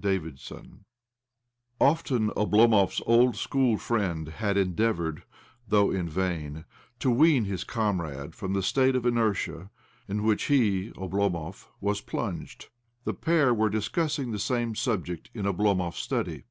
[0.00, 0.62] PART II I
[1.84, 5.22] Often Oblomov's old school friend had endeavoured—
[5.68, 6.64] though in vain—
[7.00, 9.68] to wean his, comrade from the state of inertia
[10.08, 12.68] in which he (Oblomov) was plimged.
[13.04, 16.44] The pair were discussing the same subject in Oblomov's study.